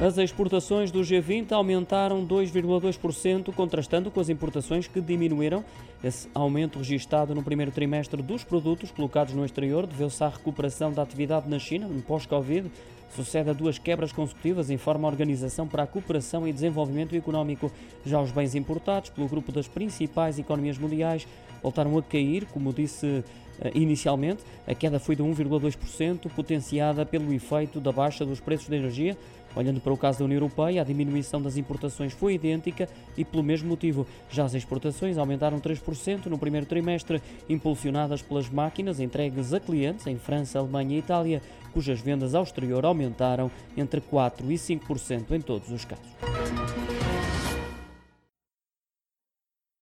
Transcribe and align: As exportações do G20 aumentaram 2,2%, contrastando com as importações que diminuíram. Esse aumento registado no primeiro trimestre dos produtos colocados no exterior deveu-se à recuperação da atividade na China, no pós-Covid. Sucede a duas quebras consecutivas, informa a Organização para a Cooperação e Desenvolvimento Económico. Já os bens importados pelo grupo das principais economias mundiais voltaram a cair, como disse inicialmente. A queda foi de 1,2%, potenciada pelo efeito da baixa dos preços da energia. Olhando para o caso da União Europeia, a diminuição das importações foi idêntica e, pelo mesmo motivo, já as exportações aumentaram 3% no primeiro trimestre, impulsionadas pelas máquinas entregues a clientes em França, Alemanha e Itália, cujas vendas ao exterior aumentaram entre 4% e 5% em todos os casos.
As 0.00 0.16
exportações 0.16 0.92
do 0.92 1.00
G20 1.00 1.50
aumentaram 1.50 2.24
2,2%, 2.24 3.52
contrastando 3.52 4.12
com 4.12 4.20
as 4.20 4.28
importações 4.28 4.86
que 4.86 5.00
diminuíram. 5.00 5.64
Esse 6.04 6.28
aumento 6.32 6.78
registado 6.78 7.34
no 7.34 7.42
primeiro 7.42 7.72
trimestre 7.72 8.22
dos 8.22 8.44
produtos 8.44 8.92
colocados 8.92 9.34
no 9.34 9.44
exterior 9.44 9.88
deveu-se 9.88 10.22
à 10.22 10.28
recuperação 10.28 10.92
da 10.92 11.02
atividade 11.02 11.50
na 11.50 11.58
China, 11.58 11.88
no 11.88 12.00
pós-Covid. 12.00 12.70
Sucede 13.10 13.50
a 13.50 13.52
duas 13.52 13.76
quebras 13.76 14.12
consecutivas, 14.12 14.70
informa 14.70 15.08
a 15.08 15.10
Organização 15.10 15.66
para 15.66 15.82
a 15.82 15.86
Cooperação 15.86 16.46
e 16.46 16.52
Desenvolvimento 16.52 17.16
Económico. 17.16 17.68
Já 18.06 18.20
os 18.20 18.30
bens 18.30 18.54
importados 18.54 19.10
pelo 19.10 19.26
grupo 19.26 19.50
das 19.50 19.66
principais 19.66 20.38
economias 20.38 20.78
mundiais 20.78 21.26
voltaram 21.60 21.98
a 21.98 22.02
cair, 22.04 22.46
como 22.52 22.72
disse 22.72 23.24
inicialmente. 23.74 24.42
A 24.66 24.74
queda 24.74 24.98
foi 24.98 25.16
de 25.16 25.22
1,2%, 25.22 26.28
potenciada 26.30 27.04
pelo 27.04 27.32
efeito 27.32 27.80
da 27.80 27.92
baixa 27.92 28.24
dos 28.24 28.40
preços 28.40 28.68
da 28.68 28.76
energia. 28.76 29.16
Olhando 29.56 29.80
para 29.80 29.92
o 29.92 29.96
caso 29.96 30.20
da 30.20 30.24
União 30.24 30.36
Europeia, 30.36 30.82
a 30.82 30.84
diminuição 30.84 31.40
das 31.40 31.56
importações 31.56 32.12
foi 32.12 32.34
idêntica 32.34 32.88
e, 33.16 33.24
pelo 33.24 33.42
mesmo 33.42 33.68
motivo, 33.68 34.06
já 34.30 34.44
as 34.44 34.54
exportações 34.54 35.18
aumentaram 35.18 35.58
3% 35.58 36.26
no 36.26 36.38
primeiro 36.38 36.66
trimestre, 36.66 37.20
impulsionadas 37.48 38.22
pelas 38.22 38.48
máquinas 38.48 39.00
entregues 39.00 39.52
a 39.52 39.58
clientes 39.58 40.06
em 40.06 40.16
França, 40.16 40.58
Alemanha 40.58 40.96
e 40.96 40.98
Itália, 40.98 41.42
cujas 41.72 42.00
vendas 42.00 42.34
ao 42.34 42.42
exterior 42.42 42.84
aumentaram 42.84 43.50
entre 43.76 44.00
4% 44.00 44.42
e 44.48 44.54
5% 44.54 45.32
em 45.32 45.40
todos 45.40 45.70
os 45.70 45.84
casos. 45.84 46.37